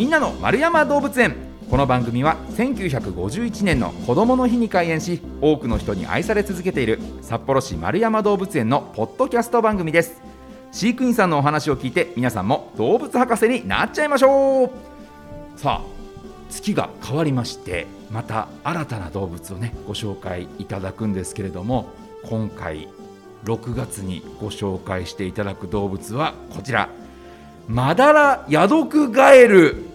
[0.00, 1.36] みんなの丸山動物園。
[1.68, 10.22] この番組は1951年の子どもの日に開園し多くの人に愛され続けている札幌市丸山動物園のポッドキャスト番組です。
[10.72, 14.70] 飼育員さんのお話を聞いて皆さんも動物博士になっちゃいましょう。
[15.56, 15.86] さあ
[16.48, 21.90] 月が変わりましてまた新たな動物をねご紹介いただくんですけれども
[22.24, 22.88] 今回
[23.44, 26.88] 6月にご紹介していただく動物はこちら。
[27.68, 29.89] マダラヤドクガエル。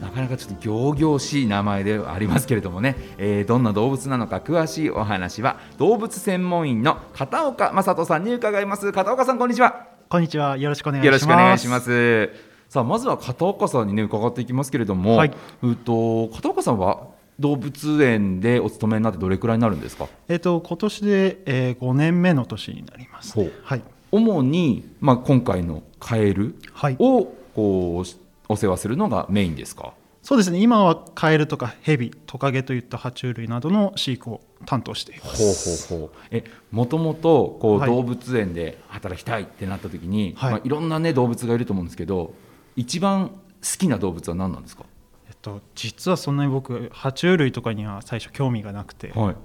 [0.00, 10.56] なかなかちょっと仰々しい名前ではありますけれどもね、えーどんな動物なのか詳しいお話は動物専門員の片岡正人さんに伺います片岡さんこんにちはこんにちは。
[10.56, 11.06] よろしくお願いします。
[11.06, 12.30] よろしくお願いします
[12.68, 17.06] さあまずは片岡さんにね伺っていきますけれども、はいうんと片岡さんは
[17.38, 20.08] 動物園でお勤めになってどれくらいになるんですか？
[20.28, 23.82] えっ、と今年で、えー、5年目の年になります、はい。
[24.12, 26.96] 主に、まあ、今回のカエルはい。
[26.98, 28.23] をこう
[28.54, 29.92] お世話するのがメインですか？
[30.22, 30.58] そうですね。
[30.58, 35.88] 今はカエルとかヘビ、トカゲといった爬虫類などの飼育を担当していまほうす。
[35.88, 36.10] ほうほう。
[36.30, 37.90] えもともとこう、はい。
[37.90, 40.52] 動物園で働きたいってなった時に、はいい。
[40.54, 42.32] まあ、いろんな、ね、動物がいると思うんですけど
[42.74, 43.36] 一番好
[43.78, 44.84] きな動物は何なんですか、
[45.28, 49.36] えっと実はそんなに僕爬虫類とかには最初興味がなくて、はい、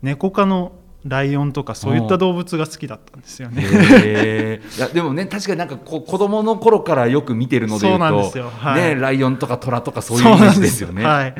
[0.00, 0.72] 猫科の
[1.04, 4.60] ライオンとかそういった動物が好きだったんですよね。
[4.76, 8.50] いやでもね確かになんかこう子供の頃からよく見てるのでいうとそうなんですよ。
[8.50, 8.94] はい。
[8.94, 10.94] ね、ライオンとかトラとかそういうイメージですよね。
[10.94, 11.34] そうなん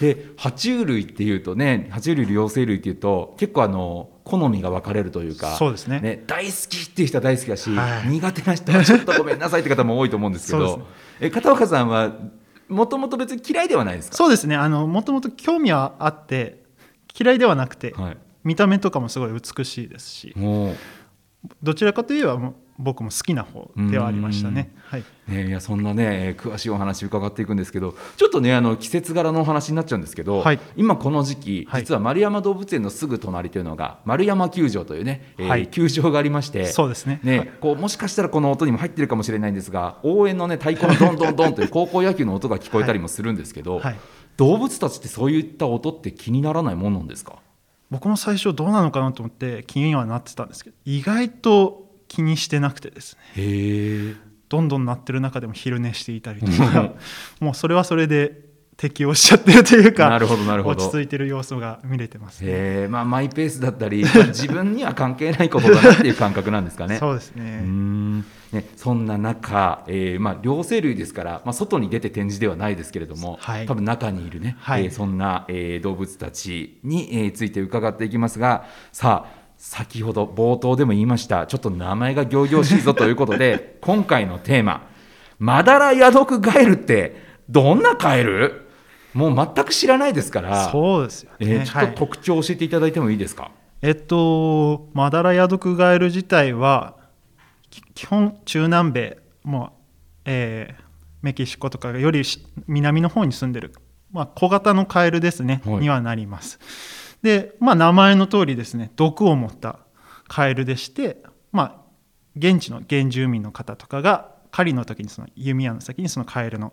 [0.00, 6.24] で爬虫類っていうとね爬虫類両生類っていうと結構あの好みが分かれるというかそうですね。
[6.26, 8.08] 大好きっていう人は大好きだし、はい。
[8.08, 10.78] 苦手な人はちょっとごめんなさいって方も多いと思うんですけど。
[10.78, 10.84] ね。
[11.20, 12.12] え片岡さんは
[12.68, 14.16] もともと別に嫌いではないですか？
[14.16, 14.54] そうですね。
[14.56, 16.62] あのもともと興味はあって
[17.18, 20.34] 嫌いではなくて、はい、見た目とかもすごい美しいですし、
[21.62, 24.74] どちらかといえば僕も好きな方ではありましたね。
[24.84, 25.04] はい。
[25.28, 30.60] ね、いやそんなね詳しいお話伺っていくんですけどちょっとねあの季節柄のお話になっちゃうんですけど、はい。
[30.76, 31.82] 今この時期はい。
[31.82, 35.68] 実は丸山動物園のすぐ隣というのが丸山球場というね、えーはい。
[35.68, 37.20] 球場がありましてそうですね。
[37.22, 37.48] ねはい。
[37.60, 43.96] こうもしかしたらこの音にも入ってるかもしれないんですが応援の、ね、太鼓のどんどんどんという高校野球の音が聞こえたりもするんですけど、はい。
[44.36, 47.40] 動物たちってそういった音って気にならないもんなんですか？
[47.90, 53.42] 僕も最初どうなのかなと思って気にはなってたんですけど意外と気にしてなくてですね。
[54.48, 56.92] どんどん鳴ってる中でも昼寝していたりとか
[57.38, 58.49] もうそれはそれで
[58.80, 62.50] 適応しちゃってるというかなるほどなるほど落ち着いてる様子が見れてますね。
[62.50, 62.54] へ
[62.84, 66.96] えまあマイペースだったり、まあ自分には関係ないことだなっていう感覚なんですかね。
[66.98, 67.60] そうですね。
[67.60, 68.24] んね、
[68.76, 84.86] そんな中、えーまあ、両生類ですから、まあ、外に出て展示ではないですけれども、はい多分中にいるね、はいえーそんな、えー動物たちに、えーついて伺っていきますがさあ先ほど冒頭でも言いましたちょっと名前が仰々しいぞということで 今回のテーマ
[85.38, 88.69] 「マダラヤドクガエル」ってどんなカエル？
[89.14, 91.36] もう全く知らないですから、そうですよね。
[91.40, 91.94] えーちょっとはい。
[91.94, 93.50] 特徴を教えていただいてもいいですか、
[93.82, 96.96] えっとマダラヤドクガエル自体は
[97.70, 99.70] き基本中南米もう、
[100.24, 100.90] えー
[101.22, 103.74] メキシコとかよりし南の方に住んでる、
[104.10, 105.74] まあ、小型のカエルですね、はい。
[105.80, 106.58] にはなります。
[107.22, 109.80] で、まあ、名前の通りですね毒を持った
[110.28, 111.22] カエルでして、
[111.52, 111.90] まあ、
[112.36, 116.72] 現地の原住民の方とかが狩りの時にその弓矢の先にそのカエルの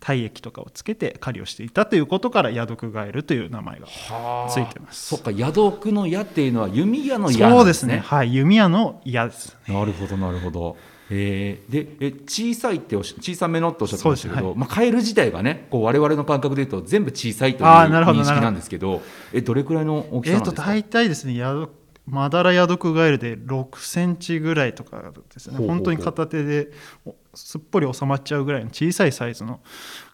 [0.00, 4.50] 体液とかをつけて狩りをしていたということからヤドクガエルという名前がはあ。
[4.50, 5.06] ついてます。
[5.08, 7.96] そっか矢毒の矢っていうのは弓矢の矢なそうですね。
[7.96, 10.76] ねはい弓矢の矢ですなるほどなるほど。
[11.12, 21.68] えー、でえ小さいっておっし小さめのっておっしゃってましたけど、そうですまあ、カエル自体がねこう我々の感覚で言うと全部小さいという認識なんですけどえどれくらいの大きさなんですか、大体ですねヤド
[22.10, 25.64] マダラヤドクガエルで6センチぐらいとかですね。
[25.64, 26.70] 本当に片手で
[27.06, 29.60] おすっぽり収まっちゃうぐらいの小さいサイズの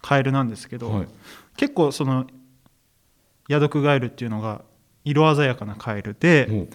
[0.03, 1.09] カエルなんですけど、はい。
[1.57, 2.27] 結構その
[3.49, 4.62] ヤドクガエルっていうのが
[5.05, 6.69] 色鮮やかなカエルで、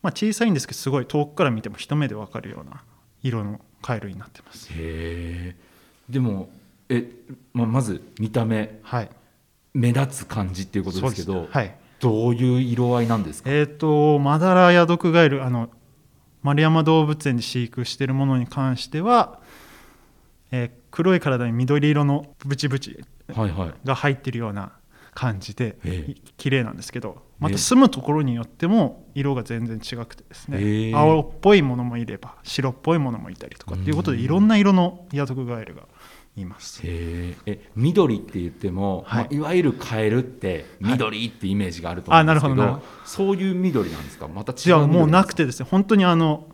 [0.00, 2.82] まあ、小さいんですけどすごい遠くから見ても一目で分かるような
[3.22, 4.68] 色のカエルになってます。
[4.72, 5.56] へえ。
[6.08, 6.48] でも
[6.88, 7.06] え、
[7.52, 8.80] まあ、まず見た目。
[8.82, 9.10] はい、
[9.74, 11.54] 目立つ感じっていうことですけどそうです。
[11.54, 13.50] はいどういう色合いなんですか？
[13.50, 15.68] えー、とマダラヤドクガエルあの
[16.42, 19.40] 丸山動物園で飼育しているものに関しては、
[20.50, 23.04] えー黒い体に緑色のブチブチ
[23.84, 24.72] が入っているような
[25.12, 26.12] 感じで、ええ。
[26.12, 27.52] い綺麗なんですけどまえ。
[27.52, 30.94] えた住むところによっても色が全然違くてですね、ええ。
[30.94, 34.24] 青っぽいものもいれば白っぽいものもいたりとかっていうことでうん。
[34.24, 35.82] いろんな色のヤドクガエルが
[36.40, 36.80] います。
[36.84, 37.34] え
[37.76, 39.34] 緑って言っても、はい。
[39.34, 44.28] いまあ、いわゆるカエルって緑ってイメージがあると思うんですけど,、あなるほどそういう緑なんですか？
[44.28, 45.68] また違うもうなくててですね。
[45.70, 46.48] 本当にあの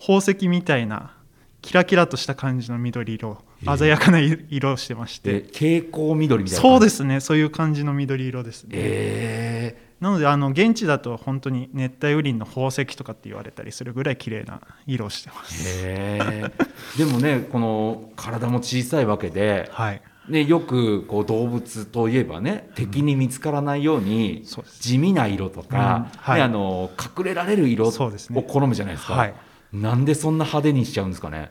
[0.00, 1.16] 宝石みたいな
[1.62, 3.38] キラキラとした感じの緑色
[3.78, 7.20] 鮮やかな色をしてましえて蛍光緑みたいなそうすですね。
[7.20, 9.73] そういう感じの緑色ですね、え
[10.04, 16.52] なのであの現地だと本当に熱帯雨林の宝石とかって言われたりするぐらい綺麗な色をしてまー、
[16.92, 20.02] す でもねこの体も小さいわけで、はい。
[20.28, 24.44] ね、よくこう動物といえばね敵に見つからないように
[24.78, 26.18] 地味な色とか、うん。
[26.18, 26.38] はい。
[26.38, 28.42] ね、あの隠れられる色をそうですね。
[28.46, 29.14] 好むじゃないですか。
[29.14, 29.34] はい。
[29.72, 31.50] なんでそんな派手にしちゃうんですかね。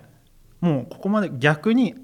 [0.62, 1.96] もうここまで逆に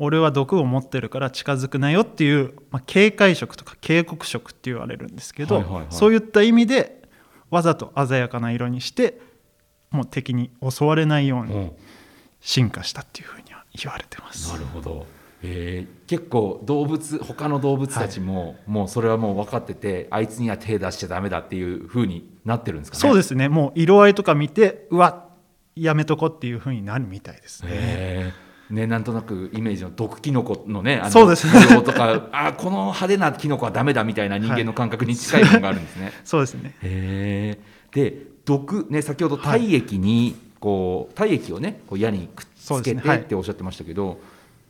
[0.00, 5.86] 俺は毒を持ってるから近づくなよっていう、まあ、警戒色とか警告色って言われるんですけど、はいはいはい。
[5.90, 7.02] そういった意味で
[7.50, 9.20] わざと鮮やかな色にして
[9.90, 11.72] もう敵に襲われないようにうん。
[12.42, 14.50] 進化したっていうふうには言われてます。
[14.50, 15.06] なるほど、
[15.42, 23.00] えー結構動物他の動物たちも、もうそれはもう分かっててあいつには手出しちゃダメだっていうふうになってるんですかね？
[23.02, 23.50] そうですね。
[23.50, 25.28] もう色合いとか見てうわ
[25.76, 28.32] やめとこっていうふうになるみたいですね
[28.70, 31.82] ね、なんとなくイメージの毒キノコのねあのそうですね。
[31.82, 36.12] とか あこの派手なキノコはダメだみたいな人間の感覚に近いものがあるんですね。
[36.24, 36.74] そうですね。
[36.82, 37.94] へー。
[37.94, 43.16] で毒ね先ほど体液にこう体液をねこう矢にくっつけてい。
[43.16, 44.20] っておっしゃってましたけど、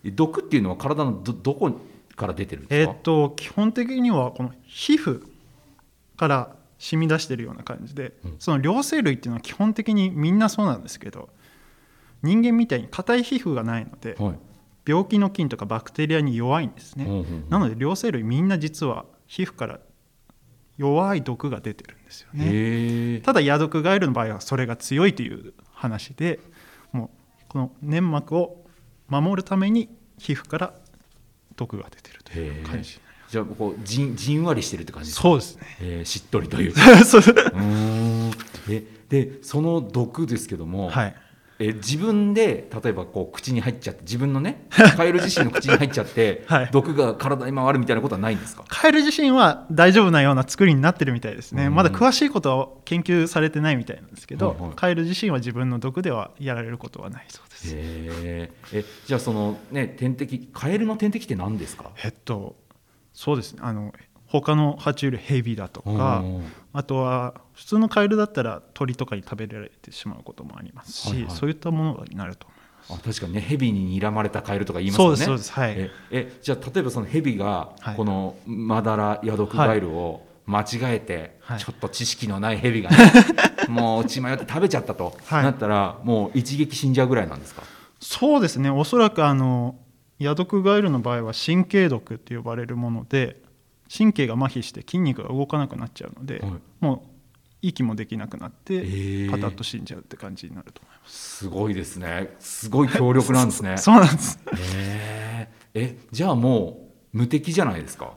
[0.04, 1.70] 毒っていうのは体のどどこ
[2.16, 2.92] から出てるんですか？
[2.92, 5.22] えーっ、と基本的にはこの皮膚
[6.16, 8.36] から染み出してるような感じで、うん。
[8.38, 11.28] その両生類っていうのは基本的にみんなそうなんですけど
[12.22, 14.38] 人間みたいに硬い皮膚がないのではい。
[14.86, 17.46] 病気の菌とかバクテリアに弱いんですね、うんうんうん。
[17.50, 19.78] なので両生類みんな実は皮膚から
[20.78, 23.20] 弱い毒が出てるんですよね。
[23.20, 26.40] ただヤドクガエルの場合はそれが強いという話で
[26.92, 27.10] も
[27.42, 28.64] うこの粘膜を
[29.08, 30.74] 守るために皮膚から
[31.56, 35.22] 毒が出てるという感じじゃあこうじんじんわりしてるって感じですか？
[35.22, 35.62] そうですね。
[35.82, 36.72] えーしっとりという。
[37.04, 37.22] そう
[39.10, 41.14] でその毒ですけども、はい
[41.62, 44.66] え自分で例えばこう口に入っちゃって自分のね
[44.96, 46.68] カエル自身の口に入っちゃって、はい。
[46.72, 48.64] 毒が体に回るみたいなことはないんですか？
[48.66, 51.74] カエル自身は大丈夫なような作りになってるみたいですね、うん。
[51.74, 54.70] まだ詳しいことは研究されてないみたいなんですけど、はいはい。
[54.74, 57.74] カエル自身は自分の毒ではやられることはないそうです。
[57.76, 58.50] え
[59.06, 61.90] じゃあそのね天敵カエルの天敵って何ですか？
[62.02, 62.56] えっと
[63.12, 63.58] そうですね。
[63.62, 63.92] あの
[64.30, 66.44] 他の爬虫類ヘビだとかうん。
[66.72, 71.30] あとは普通のカエルだったら鳥とかに食べられてしまうこともありますし、はいはい。
[71.32, 72.92] そういったものになると思います。
[72.92, 75.16] あ確かにねヘビに睨まれたカエルとか言いますよね。
[75.16, 75.74] そうですそうですはい。
[75.76, 77.96] ええじゃあ例えばそのヘビがはい。
[77.96, 81.58] このマダラヤドクガエルを間違えて、はい。
[81.58, 82.96] ちょっと知識のないヘビがね、
[83.68, 85.42] もう血迷って食べちゃったと、はい。
[85.42, 87.62] なったらもう一撃死んじゃうぐらいなんですか？
[88.00, 88.70] そうですね。
[88.70, 89.76] おそらくあの
[90.20, 93.42] ヤドクガエルの場合は神経毒って呼ばれるもので
[93.92, 96.52] 神経が麻痺して筋肉が動かなくなっちゃうので、はい。
[96.80, 97.00] もう
[97.62, 98.78] 息もできなくなってえ。
[98.80, 101.36] ーパタッと死んじゃうって感じになると思います。
[101.38, 102.34] すごいですね。
[102.38, 103.76] すごい強力なんですね。
[103.78, 104.38] そうなんです。
[104.56, 108.14] へーえじゃあもう無敵じゃないですか？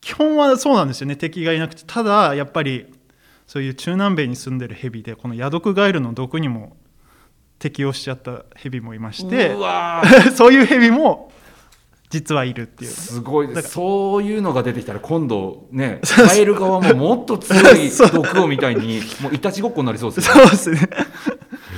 [0.00, 1.16] 基本はそうなんですよね。
[1.16, 2.86] 敵がいなくてただやっぱり
[3.46, 6.76] そういう中南米に住んでるヘビでこのヤドクガエルの毒にも
[7.58, 9.56] 適応しちゃったヘビもいまして
[10.36, 11.32] そういうヘビも
[12.10, 12.90] 実はいるっていう。
[12.90, 13.70] すごいです。
[13.70, 20.34] そういうのが出てきたら今度ねカエル側ももっと強い 毒をみたいにもういたちごっこになりそうですね。
[20.34, 20.90] そうですね。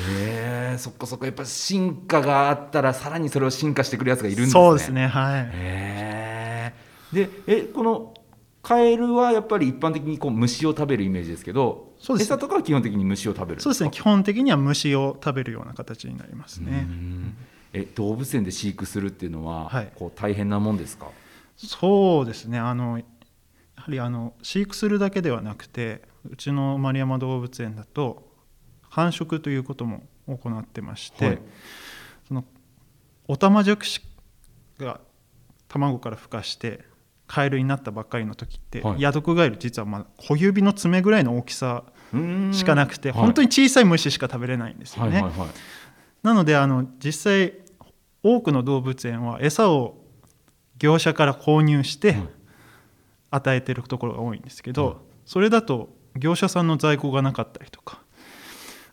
[0.09, 1.27] へえそっかそっか。
[1.27, 4.53] やっぱ進化があったらさらにそれを進化してくるやつがいるんですね。
[4.53, 5.51] そうですねはい。
[5.53, 6.75] へえ
[7.13, 8.15] でえこの
[8.63, 12.29] カエルはやっぱり一般的にこう虫を食べるイメージですけどそうです。
[12.31, 13.91] ね餌とかは基本的に虫を食べるそうですね。
[13.91, 16.87] 基本的には虫を食べるような形になりますね。
[16.89, 17.37] うん
[17.73, 19.93] え動物園で飼育するっていうのは、はい。
[19.95, 21.07] こう大変なもんですか？
[21.57, 22.59] そうですね。
[22.59, 23.05] あのや
[23.77, 28.29] はりあの飼育するだけではなくてうちの丸山動物園だと
[28.89, 31.39] 繁殖ということも行ってまして、はい。
[32.27, 32.45] その
[33.29, 34.01] オタマジャクシ
[34.79, 35.01] が
[35.69, 36.85] 卵から孵化して
[37.27, 39.01] カエルになったばっかりの時って、はい。
[39.01, 41.85] ヤドクガエル実はまあ小指の爪ぐらいの大きさ
[42.53, 43.21] しかなくて、はい。
[43.21, 45.13] 本当に小さい虫しか食べれないんですよね。
[45.23, 45.49] はいはいはい
[46.23, 47.55] なのであの実際
[48.23, 49.97] 多くの動物園は餌を
[50.79, 52.29] 業者から購入してはい
[53.33, 58.03] 与えてるところが多いんですけど、はいそれだと業者さんの在庫がなかったりとか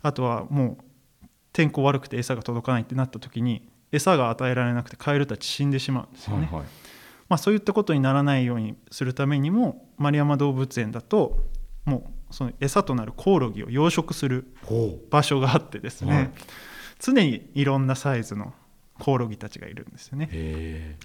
[0.04, 0.78] あとはも
[1.24, 6.46] う天候悪くて餌が届かないってなった時に餌が与えられなくてカエルたち死んでしまうんですよね。
[6.46, 6.66] はいはい。
[7.28, 11.40] まあ、そういったことにならないようにするためにも丸山動物園だと
[11.86, 16.32] もうその餌となるコオロギを養殖するほ場所があってですね、はい
[17.00, 18.54] 常にいろんなサイズの
[19.00, 20.98] コオロギたちがいるんですよね。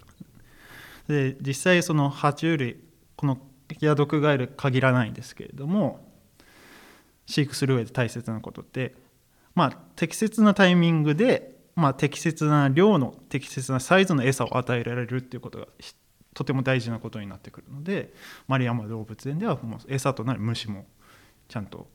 [1.09, 2.77] で実際その爬虫類
[3.17, 3.39] この
[3.81, 6.07] ヤドクガエル限らないんですけれども
[7.27, 8.95] 飼育する上で大切なことって
[9.55, 15.95] まあ適切なタイミングでまあ、適切な量の適切なサイズの餌を与えられるっていうことがひ
[16.35, 18.13] とても大事なことになってくるので
[18.47, 20.87] 丸山動物園ではもう餌となる虫も
[21.49, 21.87] ちゃんと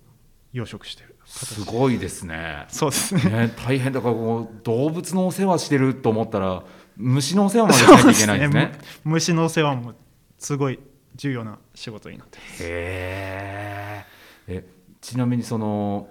[0.54, 2.66] 養殖してるすごいですね。
[2.70, 3.22] そうですね。
[3.24, 6.64] ね大変だからこう動物のお世話してると思ったら
[6.96, 8.72] 虫のお世話までしなきゃいけないんですね。
[9.04, 9.94] む虫のお世話も
[10.40, 10.80] すごい
[11.16, 12.64] 重要な仕事になってます。
[12.64, 14.54] へー。
[14.54, 14.66] え
[15.02, 16.08] ちなみにその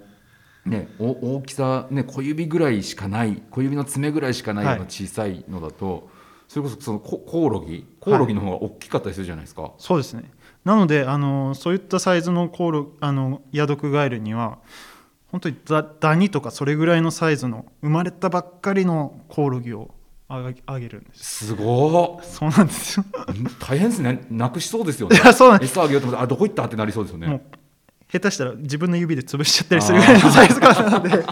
[0.66, 4.88] ねお大きさね小指ぐらいしかない小指の爪ぐらいしかないようなはい。
[4.90, 6.10] 小さいのだと、
[6.46, 10.30] それこそそのココオロギコオロギの方が大きかったりするじゃないですか、そうですね
[10.66, 14.58] なのであのそういったサイズのコオロあのヤドクガエルには
[15.30, 19.94] 本当にダダニとかそれぐらいのサイズの生まれたばっかりのコオロギを
[20.28, 21.46] あげあげるんです。
[21.46, 23.04] すごそうなんですよ。
[23.12, 24.26] ー大変ですね。
[24.28, 25.16] なくしそうですよね。
[25.16, 25.70] いやそうなんです。
[25.70, 26.64] 餌あげようと思ってあどこ行った？
[26.64, 27.46] ってなりそうですよね。
[28.10, 31.24] 下手したら自分の指で潰しちゃったりするぐらいのサイズ感なので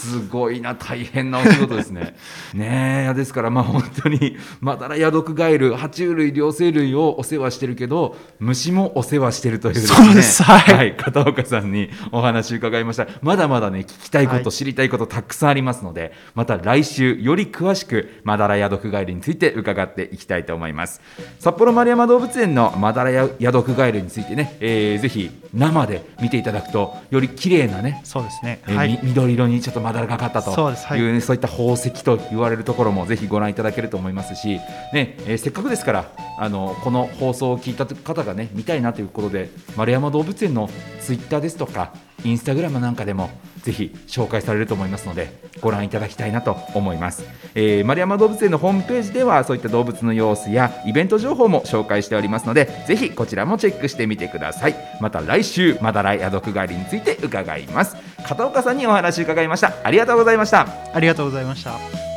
[0.00, 2.16] すごいな大変なお仕事ですね。
[2.54, 10.94] ねえですからまあ本当にマダラヤドクガエル爬虫類両生類をお世話してるけど虫もお世話してるというですねそうですはい。
[10.96, 13.06] 片岡さんにお話伺いました。
[13.22, 14.52] まだまだね聞きたいこと、はい。
[14.52, 21.00] 知りたいことたくさんありますのでまた来週より詳しくマダラヤドクガエルについて伺っていきたいと思います。
[21.38, 28.60] 札幌丸山動物園のマダラヤドクガエルについてね、えーぜひ生で見ていただくとより綺麗なねそうですね。
[28.66, 28.98] えーはい。
[29.02, 31.00] み緑色にちょっとまだらがかったとそうですはい。
[31.00, 34.60] いうねそういった宝石と言われるところもぜひご覧いただけると思いますし、
[34.92, 40.68] ねえーせっかくですからあのこの放送を聞いた方がね見たいなということで丸山動物園の
[41.00, 41.92] ツイッターですとか
[42.24, 43.30] インスタグラムなんかでも
[43.62, 54.74] ぜひ紹介されると思いますのでご覧いただきたいなと思います、えー丸山動物園のホームページではそういった動物の様子やイベント情報も紹介しておりますのでぜひこちらもチェックしてみてください。
[55.00, 59.72] また来週マダラヤドクガエルについて伺います片岡さんにお話伺いました。
[59.82, 60.66] ありがとうございました。
[60.92, 62.09] ありがとうございました。